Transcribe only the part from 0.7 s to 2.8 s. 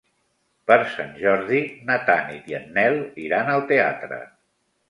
Per Sant Jordi na Tanit i en